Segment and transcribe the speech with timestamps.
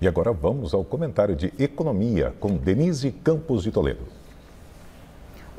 [0.00, 4.17] E agora vamos ao comentário de economia com Denise Campos de Toledo.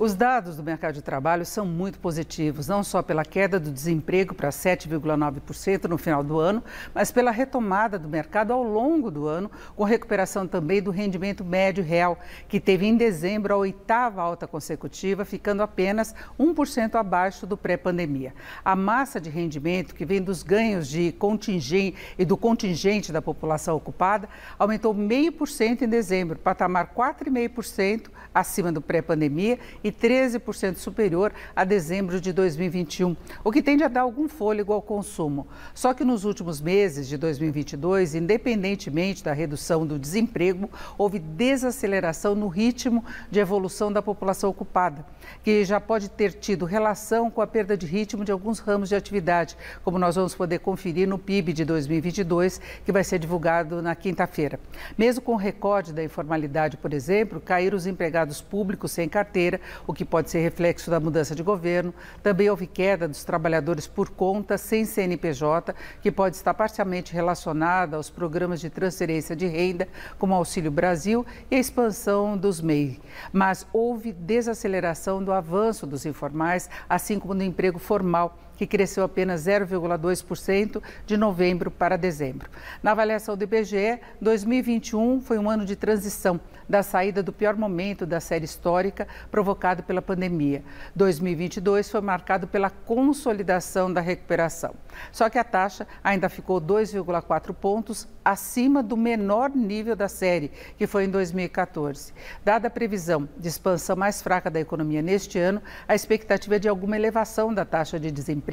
[0.02, 4.34] Os dados do mercado de trabalho são muito positivos, não só pela queda do desemprego
[4.34, 6.64] para 7,9% no final do ano,
[6.96, 11.84] mas pela retomada do mercado ao longo do ano, com recuperação também do rendimento médio
[11.84, 12.18] real,
[12.48, 18.34] que teve em dezembro a oitava alta consecutiva, ficando apenas 1% abaixo do pré-pandemia.
[18.63, 23.75] A massa de rendimento, que vem dos ganhos de contingente e do contingente da população
[23.75, 32.20] ocupada, aumentou 0,5% em dezembro, patamar 4,5% acima do pré-pandemia e 13% superior a dezembro
[32.20, 35.47] de 2021, o que tende a dar algum fôlego ao consumo.
[35.73, 42.47] Só que nos últimos meses de 2022, independentemente da redução do desemprego, houve desaceleração no
[42.47, 45.06] ritmo de evolução da população ocupada,
[45.44, 48.95] que já pode ter tido relação com a perda de ritmo de alguns ramos de
[48.95, 53.95] atividade, como nós vamos poder conferir no PIB de 2022, que vai ser divulgado na
[53.95, 54.59] quinta-feira.
[54.97, 59.94] Mesmo com o recorde da informalidade, por exemplo, caíram os empregados públicos sem carteira, o
[59.94, 61.94] que pode ser reflexo da mudança de governo.
[62.22, 68.09] Também houve queda dos trabalhadores por conta sem CNPJ, que pode estar parcialmente relacionada aos
[68.09, 73.00] programas de transferência de renda, como Auxílio Brasil e a expansão dos MEI.
[73.31, 79.45] Mas houve desaceleração do avanço dos informais, assim como do emprego formal que cresceu apenas
[79.45, 82.49] 0,2% de novembro para dezembro.
[82.83, 88.05] Na avaliação do IBGE, 2021 foi um ano de transição da saída do pior momento
[88.05, 90.61] da série histórica provocado pela pandemia.
[90.93, 94.75] 2022 foi marcado pela consolidação da recuperação.
[95.09, 100.85] Só que a taxa ainda ficou 2,4 pontos acima do menor nível da série, que
[100.85, 102.13] foi em 2014.
[102.44, 106.67] Dada a previsão de expansão mais fraca da economia neste ano, a expectativa é de
[106.67, 108.48] alguma elevação da taxa de desemprego,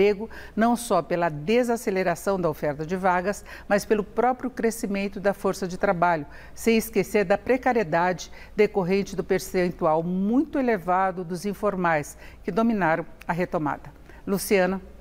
[0.55, 5.78] não só pela desaceleração da oferta de vagas, mas pelo próprio crescimento da força de
[5.78, 13.33] trabalho, sem esquecer da precariedade decorrente do percentual muito elevado dos informais que dominaram a
[13.33, 13.93] retomada.
[14.26, 14.95] Luciana.